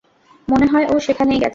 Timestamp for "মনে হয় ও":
0.47-0.95